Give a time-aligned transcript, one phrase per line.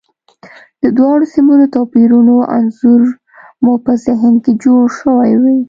[0.83, 3.01] د دواړو سیمو د توپیرونو انځور
[3.63, 5.57] مو په ذهن کې جوړ شوی وي.